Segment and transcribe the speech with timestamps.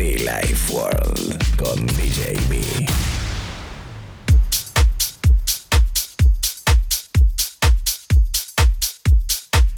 [0.00, 2.34] Life World con DJ.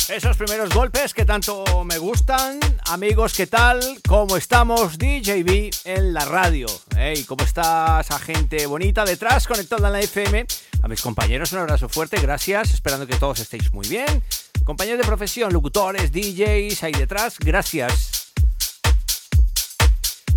[0.08, 2.60] Esos primeros golpes que tanto me gustan.
[2.84, 3.80] Amigos, ¿qué tal?
[4.06, 4.96] ¿Cómo estamos?
[4.96, 6.66] DJB en la radio.
[6.96, 10.46] Hey, ¿cómo está esa gente bonita detrás conectada en la FM?
[10.82, 12.72] A mis compañeros un abrazo fuerte, gracias.
[12.72, 14.22] Esperando que todos estéis muy bien.
[14.62, 18.11] Compañeros de profesión, locutores, DJs ahí detrás, gracias.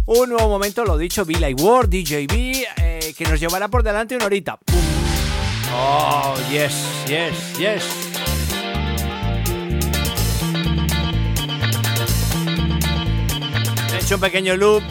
[0.08, 4.16] Un nuevo momento, lo dicho, Be Like World, DJB, eh, que nos llevará por delante
[4.16, 4.59] una horita.
[5.73, 6.75] Oh, yes,
[7.08, 7.84] yes, yes.
[13.92, 14.83] He hecho un pequeño loop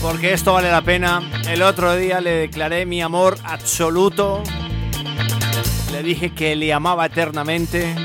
[0.00, 1.20] porque esto vale la pena.
[1.48, 4.44] El otro día le declaré mi amor absoluto.
[5.90, 7.96] Le dije que le amaba eternamente.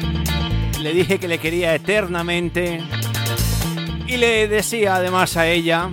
[0.82, 2.82] Le dije que le quería eternamente.
[4.14, 5.90] Y le decía además a ella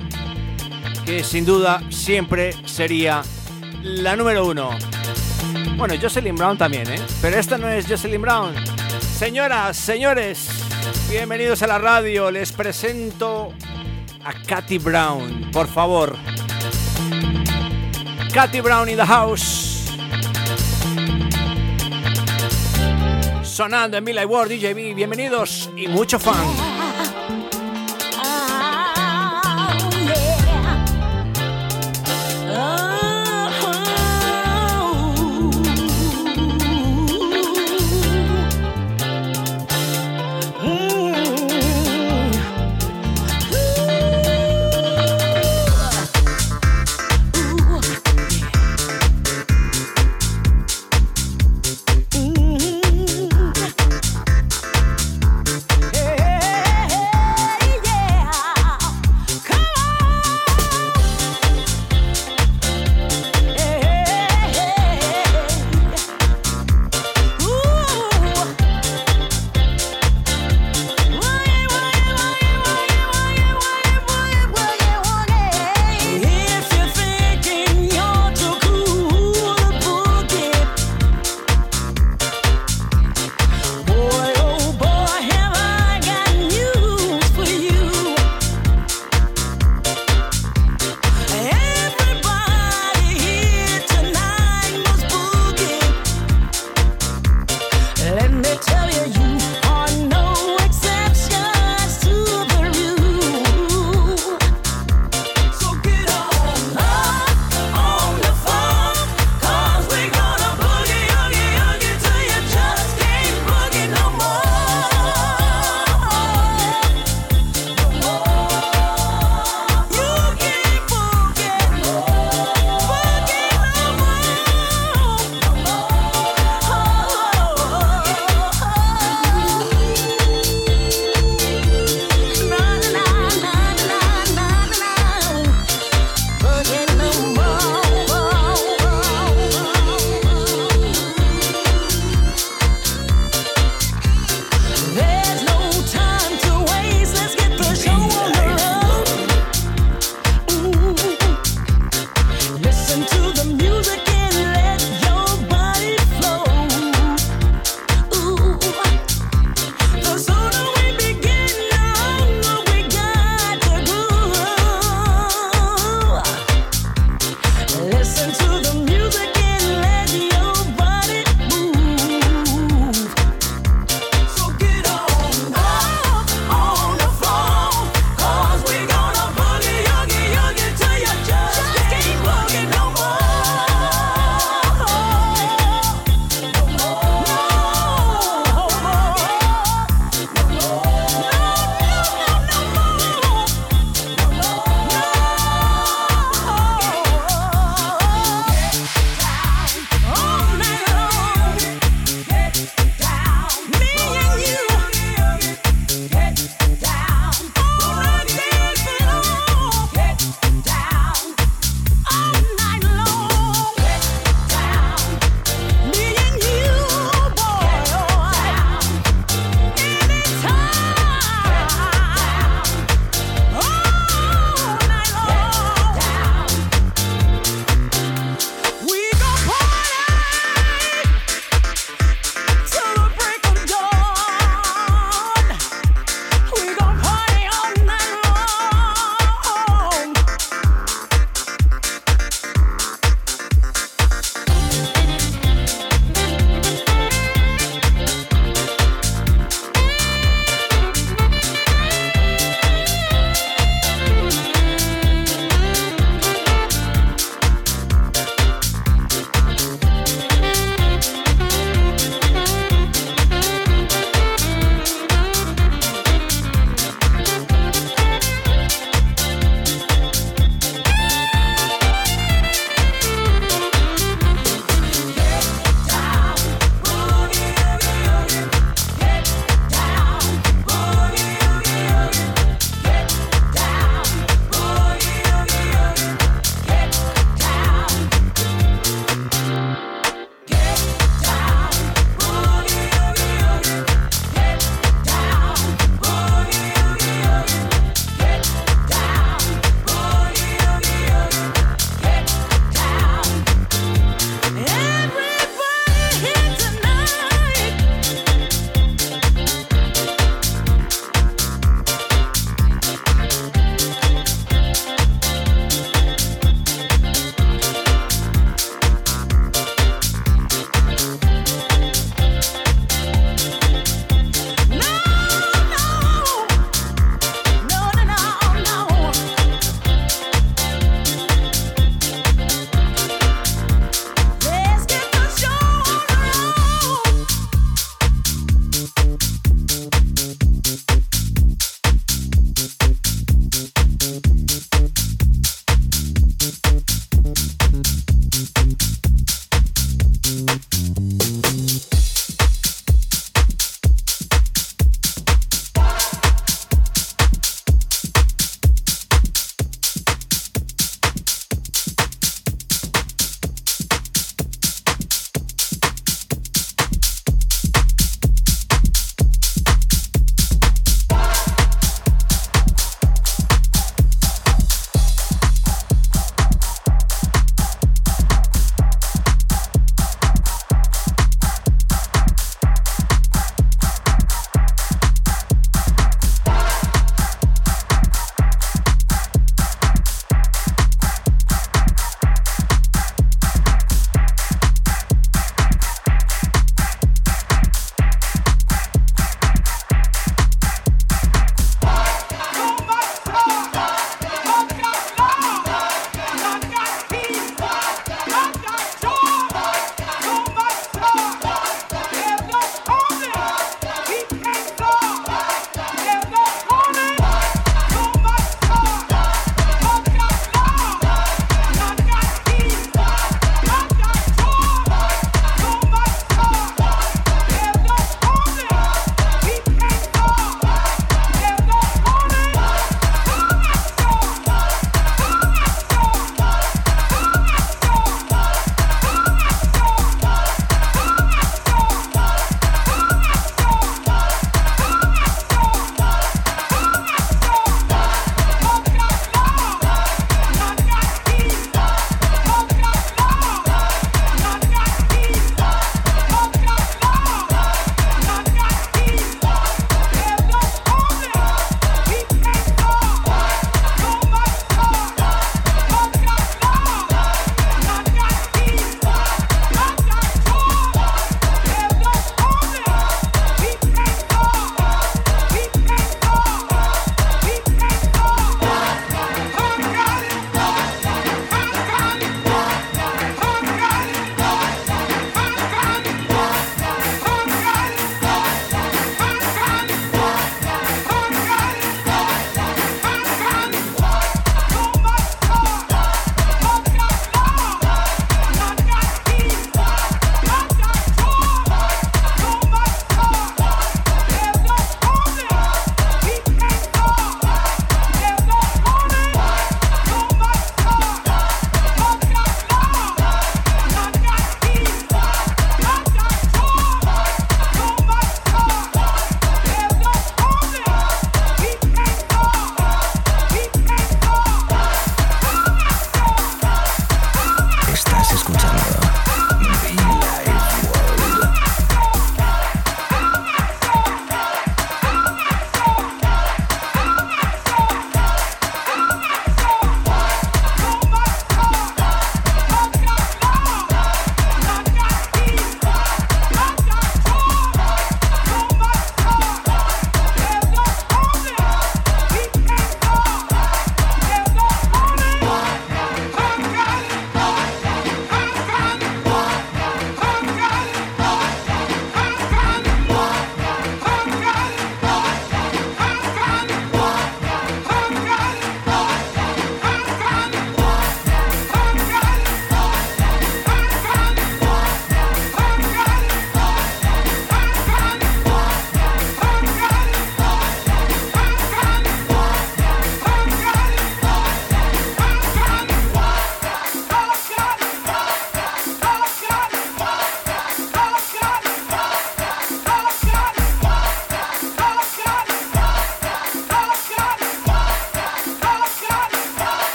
[1.07, 3.23] que sin duda siempre sería
[3.83, 4.77] la número uno.
[5.79, 7.01] Bueno, Jocelyn Brown también, ¿eh?
[7.23, 8.55] Pero esta no es Jocelyn Brown.
[9.17, 10.51] Señoras, señores,
[11.09, 12.31] bienvenidos a la radio.
[12.31, 13.55] Les presento
[14.23, 16.15] a Katy Brown, por favor.
[18.35, 19.91] Katy Brown in the house.
[23.43, 26.70] Sonando en Mila World DJB, bienvenidos y mucho fan.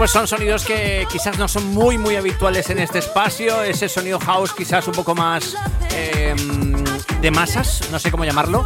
[0.00, 3.62] Pues son sonidos que quizás no son muy, muy habituales en este espacio.
[3.62, 5.54] Ese sonido house quizás un poco más
[5.90, 6.82] em,
[7.20, 8.64] de masas, no sé cómo llamarlo.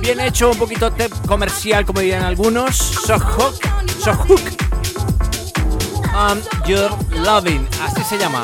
[0.00, 0.94] Bien hecho, un poquito
[1.26, 2.76] comercial, como dirían algunos.
[2.76, 3.60] Sohook,
[3.98, 4.40] Sohook.
[6.14, 6.92] Um, Your
[7.24, 8.42] Loving, así se llama.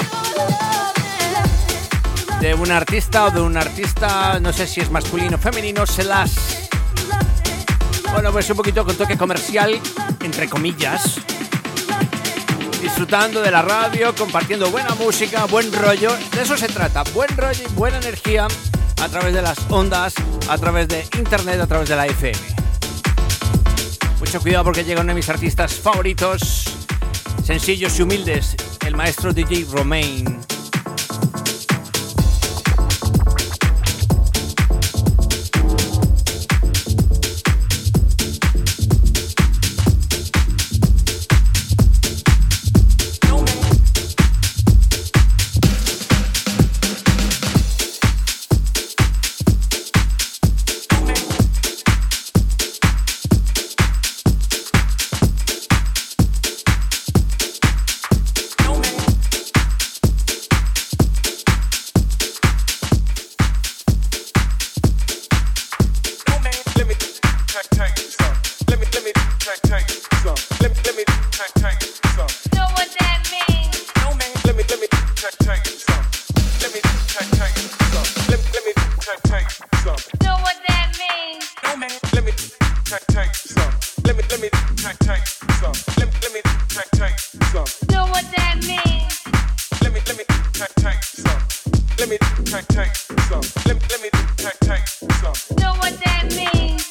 [2.41, 6.03] De un artista o de un artista, no sé si es masculino o femenino, se
[6.03, 6.33] las.
[8.13, 9.81] Bueno, pues un poquito con toque comercial,
[10.21, 11.21] entre comillas
[12.85, 16.15] disfrutando de la radio, compartiendo buena música, buen rollo.
[16.33, 18.47] De eso se trata, buen rollo y buena energía
[19.03, 20.13] a través de las ondas,
[20.51, 22.39] a través de internet, a través de la FM.
[24.21, 26.77] Mucho cuidado porque llega uno de mis artistas favoritos,
[27.43, 28.55] sencillos y humildes,
[28.87, 30.44] el maestro DJ Romain.
[91.99, 93.41] Let me take take some.
[93.67, 95.57] Let me let me take take some.
[95.59, 96.84] Know what that means?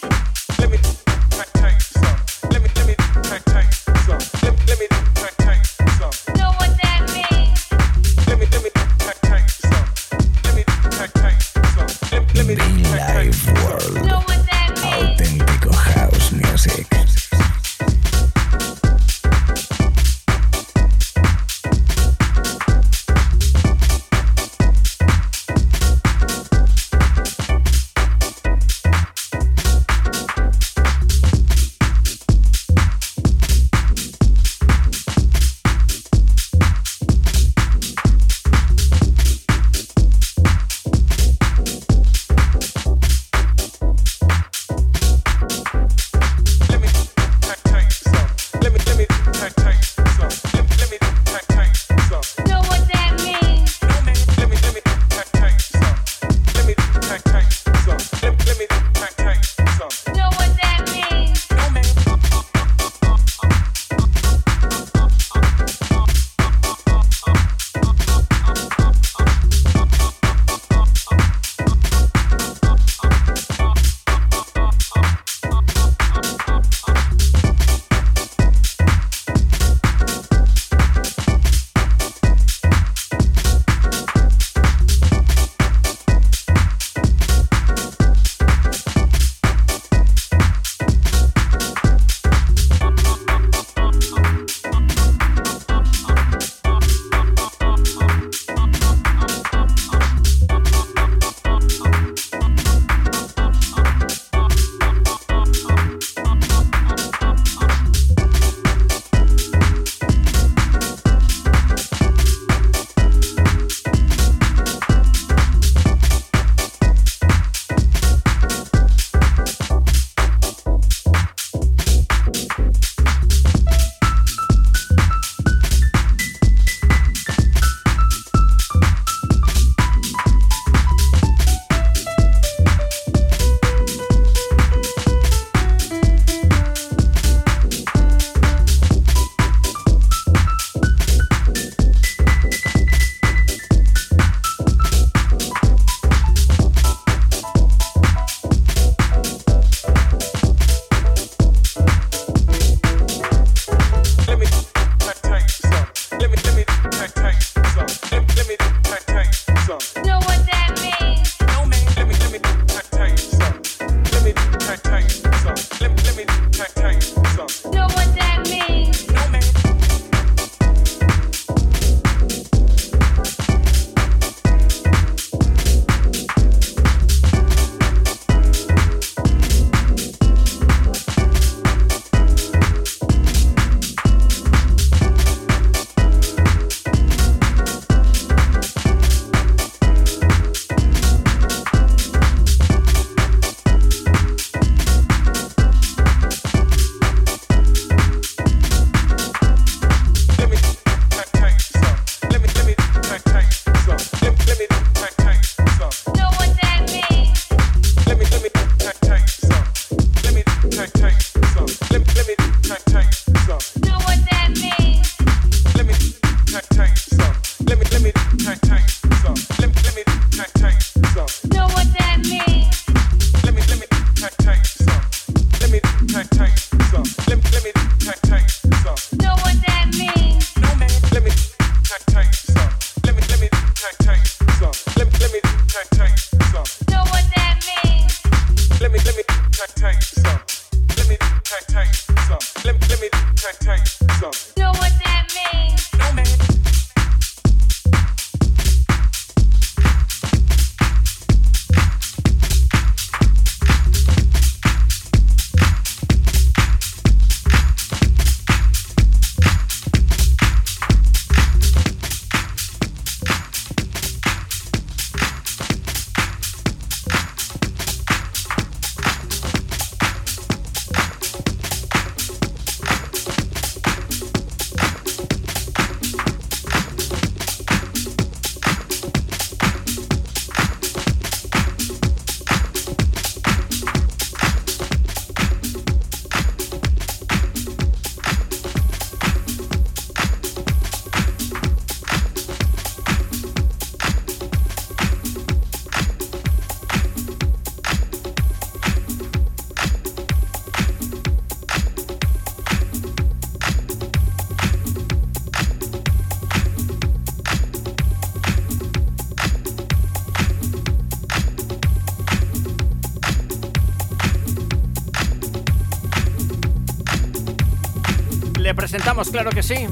[319.34, 319.88] Claro que sí.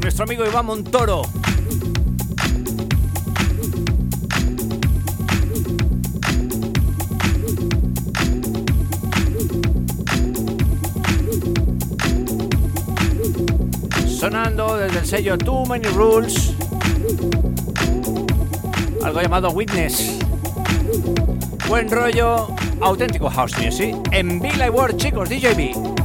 [0.00, 1.20] Nuestro amigo Iván Montoro.
[14.06, 16.54] Sonando desde el sello Too Many Rules.
[19.04, 20.18] Algo llamado Witness.
[21.68, 22.48] Buen rollo,
[22.80, 23.94] auténtico house music.
[24.12, 25.97] En Villa World, chicos, DJB.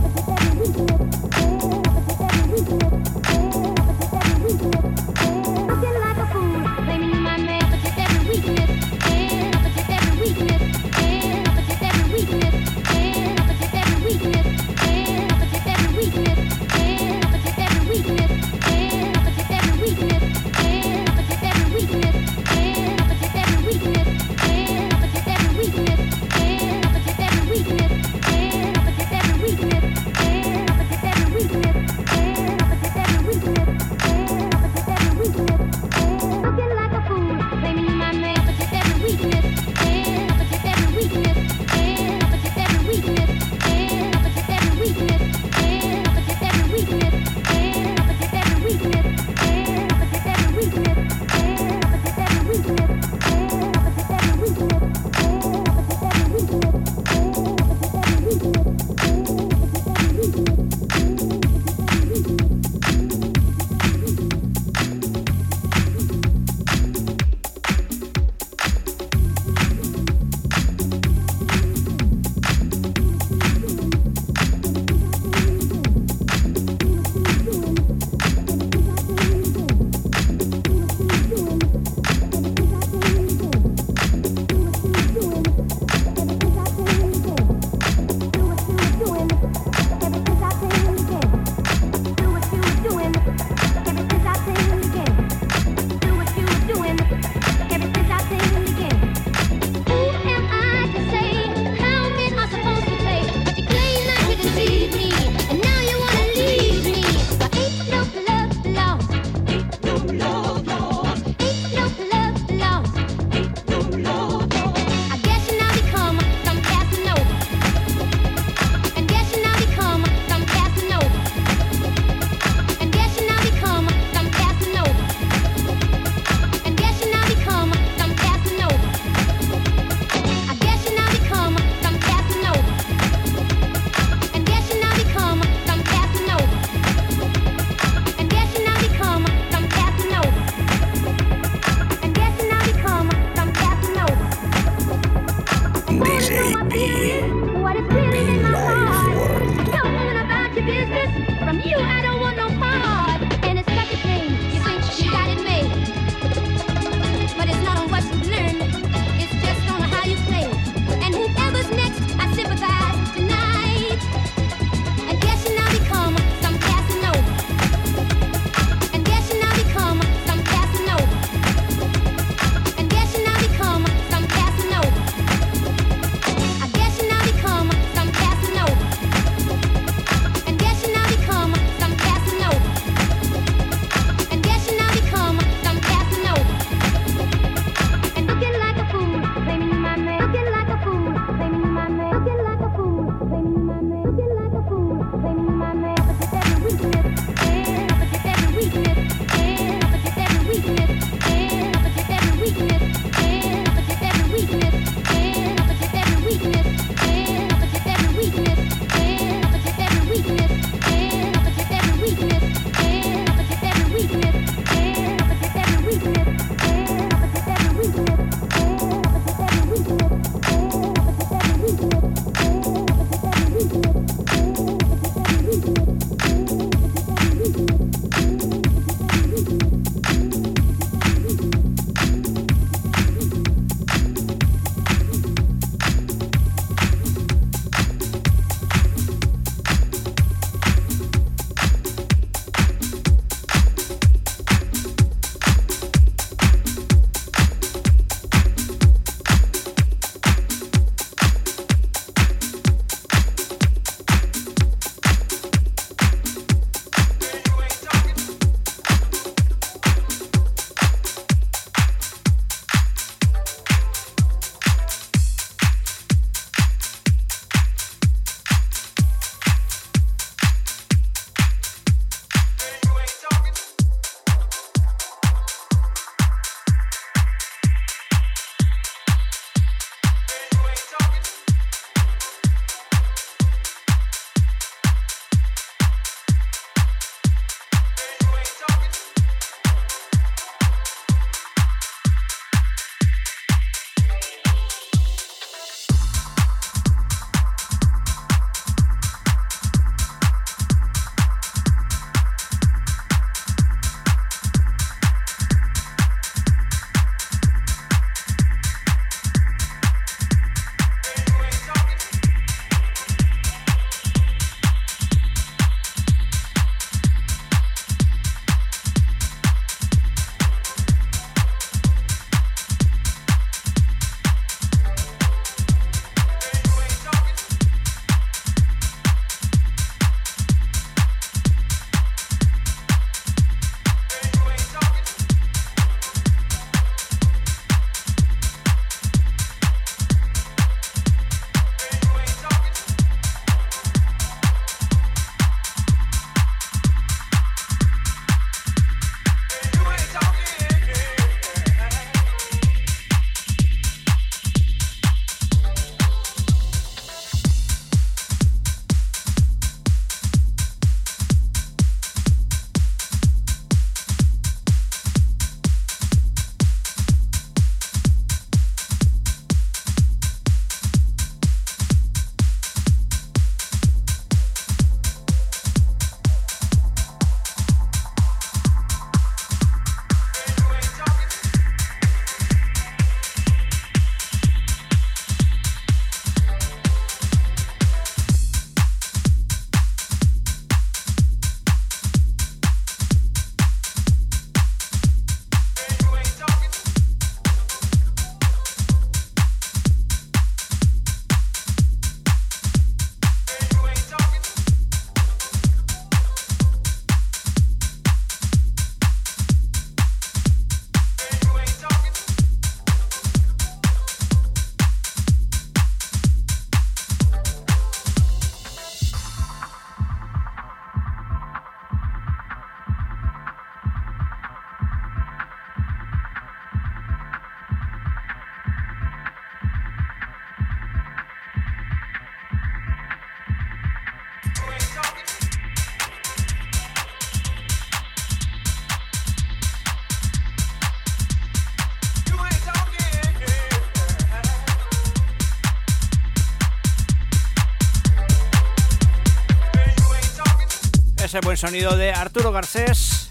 [451.70, 453.30] Sonido de Arturo Garcés.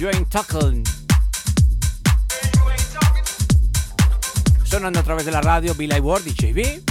[0.00, 0.82] Ain't talking.
[4.64, 6.82] Sonando a través de la radio Be Live World DJB.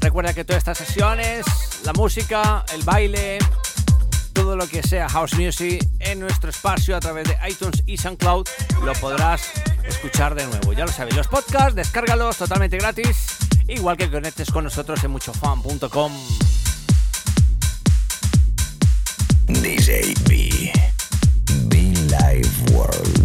[0.00, 1.46] Recuerda que todas estas sesiones,
[1.84, 3.38] la música, el baile,
[4.32, 8.48] todo lo que sea house music en nuestro espacio a través de iTunes y SoundCloud
[8.82, 9.48] lo podrás
[9.84, 10.72] escuchar de nuevo.
[10.72, 16.12] Ya lo sabes, los podcasts, descárgalos totalmente gratis, igual que conectes con nosotros en muchofan.com.
[19.48, 20.72] DJ B.
[21.68, 23.21] Be Live World.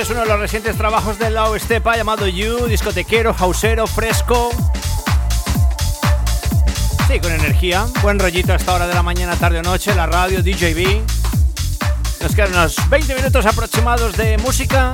[0.00, 4.50] Es uno de los recientes trabajos de Lau Estepa llamado You, discotequero, hausero, fresco.
[7.08, 7.84] Sí, con energía.
[8.00, 11.00] Buen rollito a esta hora de la mañana, tarde o noche, la radio, DJB.
[12.22, 14.92] Nos quedan unos 20 minutos aproximados de música,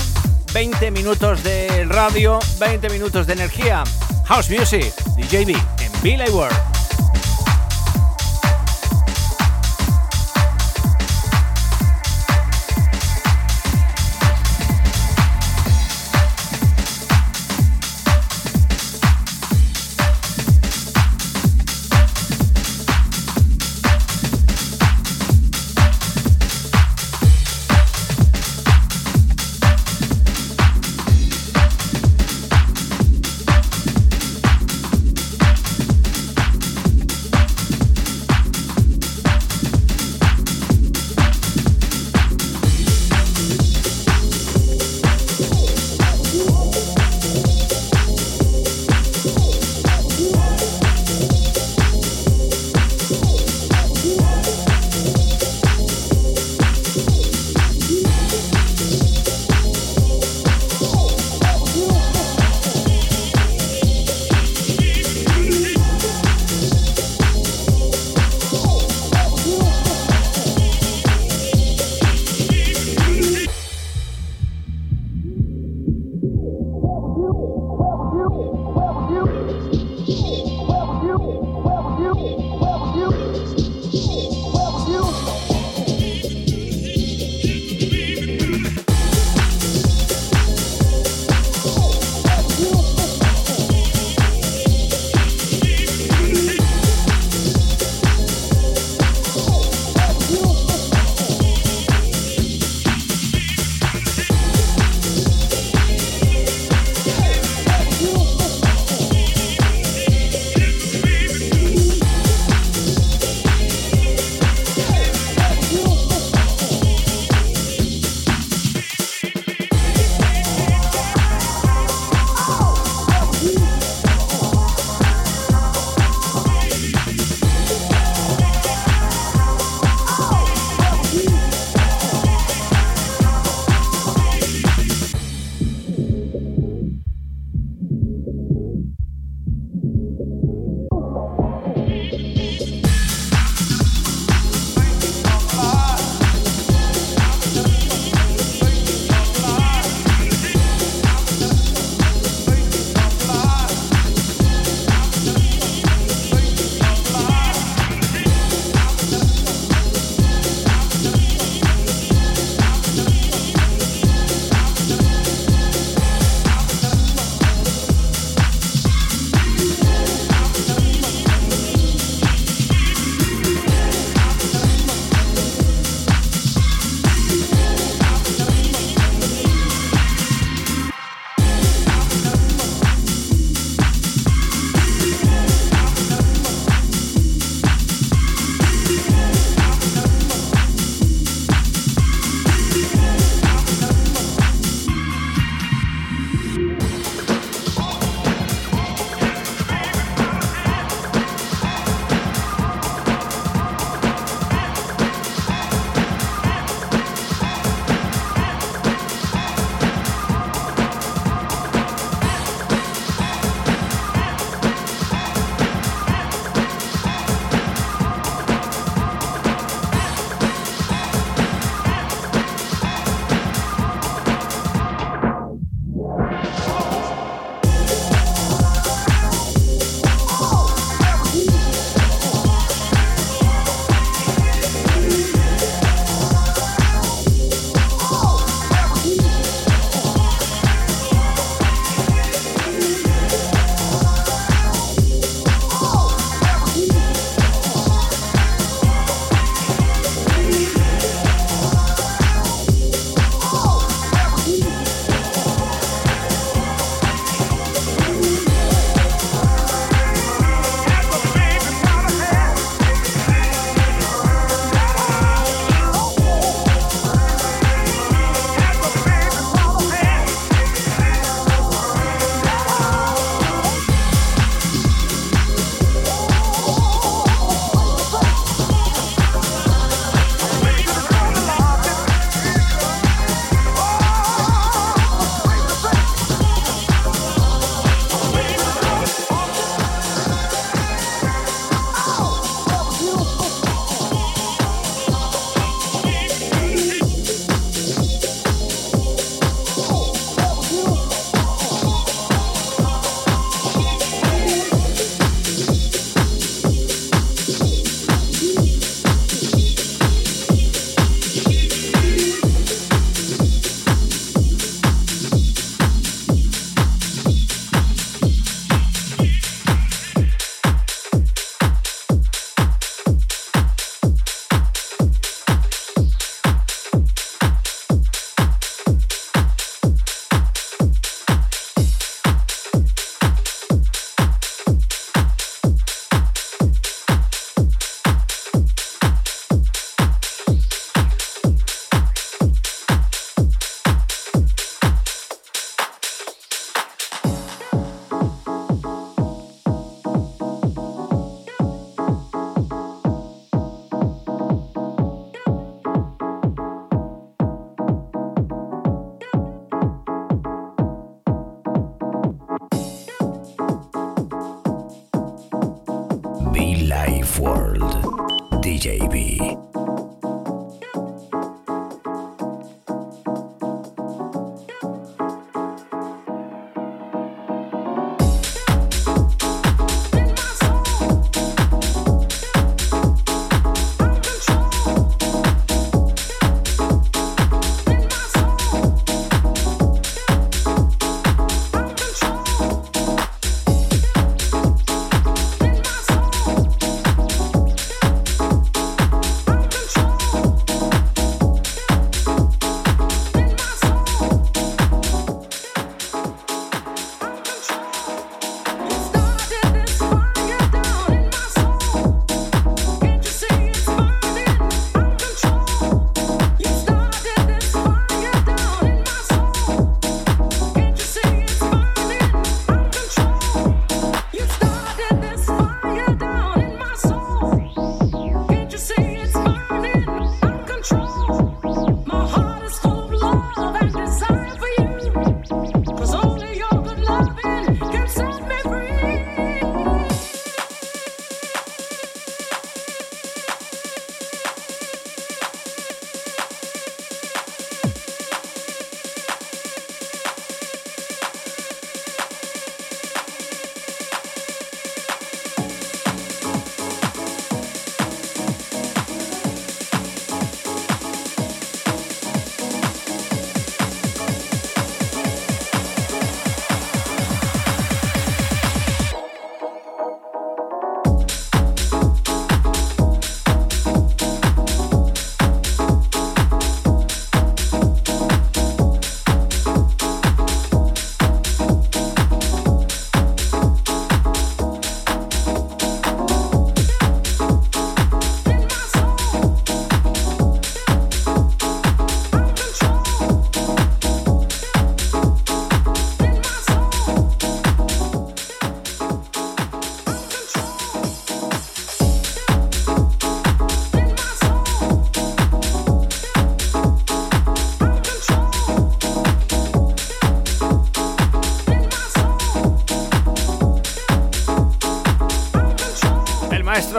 [0.55, 3.85] 20 minutos de radio, 20 minutos de energía.
[4.25, 5.51] House Music, DJB
[5.81, 6.74] en Billy World.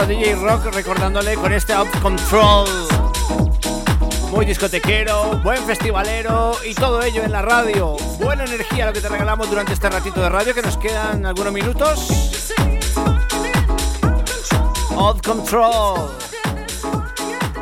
[0.04, 2.68] DJ Rock recordándole con este Out Control.
[4.30, 7.96] Muy discotequero, buen festivalero y todo ello en la radio.
[8.20, 11.54] Buena energía lo que te regalamos durante este ratito de radio que nos quedan algunos
[11.54, 12.52] minutos.
[14.98, 16.12] Out Control.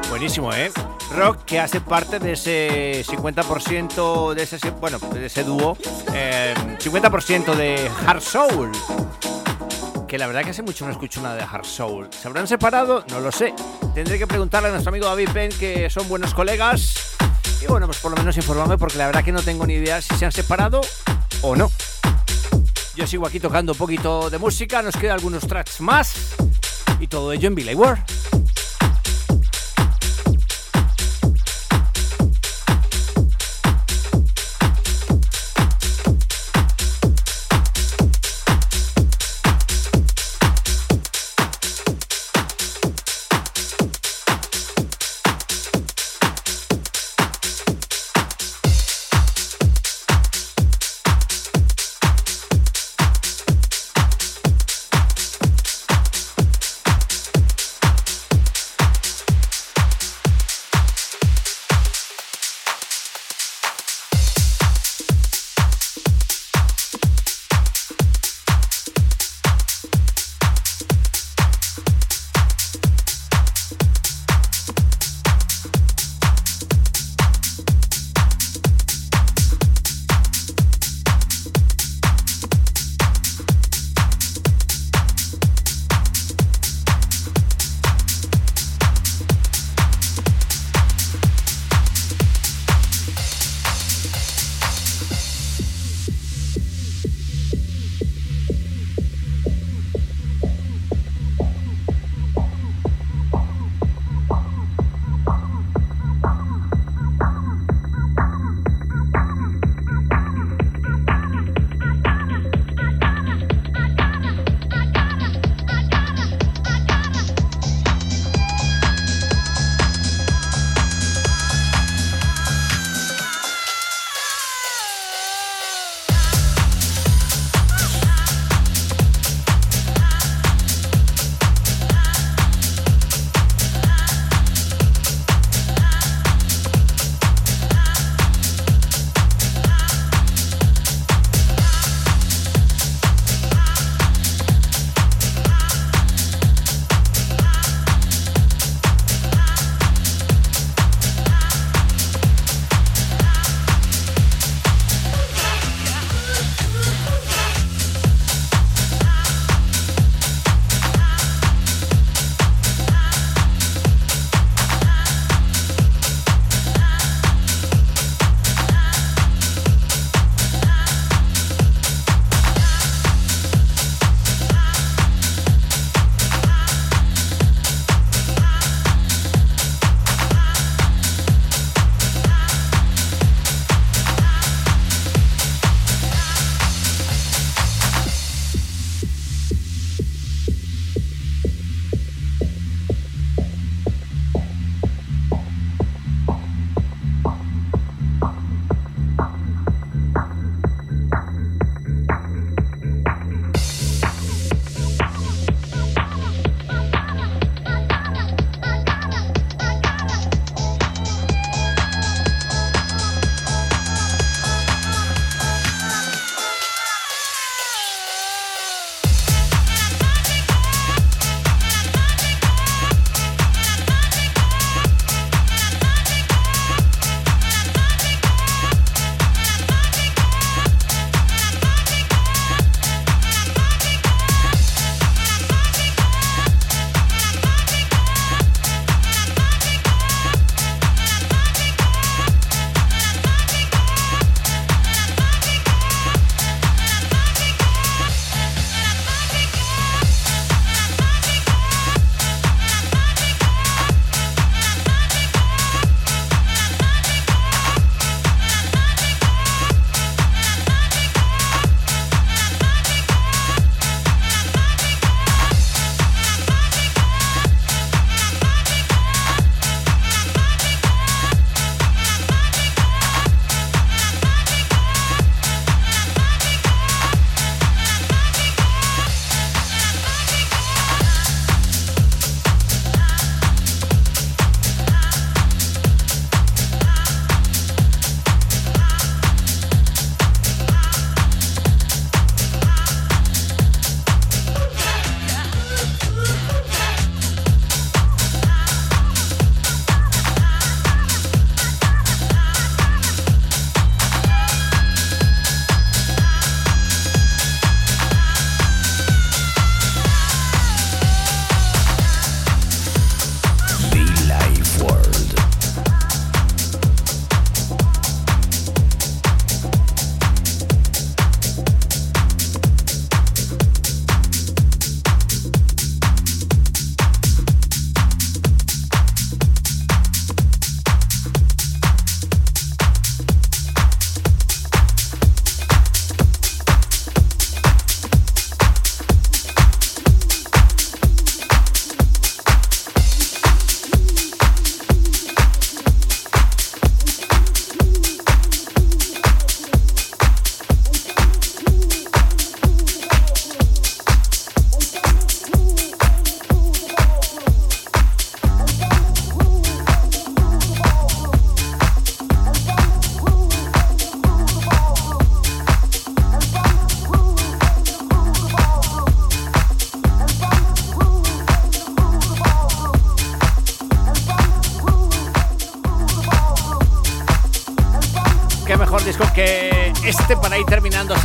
[0.10, 0.72] Buenísimo, ¿eh?
[1.16, 7.56] Rock que hace parte de ese 50% de ese, bueno, de ese dúo, 50% eh,
[7.56, 8.72] de Hard Soul
[10.14, 12.08] que la verdad que hace mucho no escucho nada de Hard Soul.
[12.12, 13.04] ¿Se habrán separado?
[13.10, 13.52] No lo sé.
[13.96, 17.16] Tendré que preguntarle a nuestro amigo David Penn, que son buenos colegas.
[17.64, 20.04] Y bueno, pues por lo menos informarme, porque la verdad que no tengo ni idea
[20.04, 20.82] si se han separado
[21.42, 21.72] o no.
[22.96, 26.36] Yo sigo aquí tocando un poquito de música, nos quedan algunos tracks más.
[27.00, 27.98] Y todo ello en Billy Ward.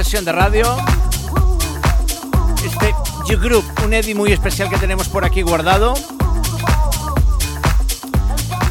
[0.08, 0.64] De radio,
[2.64, 2.94] este
[3.28, 5.92] You-Group, un Eddie muy especial que tenemos por aquí guardado,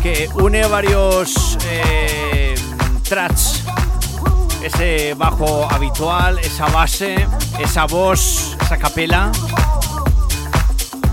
[0.01, 2.55] que une varios eh,
[3.07, 3.61] tracks,
[4.63, 7.27] ese bajo habitual, esa base,
[7.59, 9.31] esa voz, esa capela.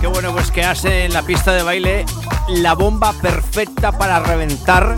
[0.00, 2.06] Qué bueno pues que hace en la pista de baile
[2.48, 4.96] la bomba perfecta para reventar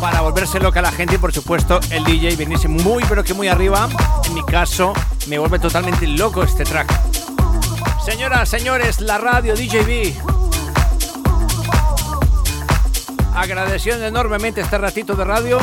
[0.00, 3.48] para volverse loca la gente y por supuesto el DJ venirse muy pero que muy
[3.48, 3.88] arriba.
[4.26, 4.92] En mi caso
[5.26, 6.88] me vuelve totalmente loco este track.
[8.04, 10.14] Señoras, señores, la radio DJB.
[13.34, 15.58] Agradeciendo enormemente este ratito de radio.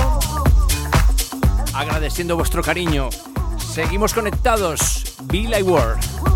[1.73, 3.09] Agradeciendo vuestro cariño.
[3.57, 5.15] Seguimos conectados.
[5.23, 6.34] Be Like World.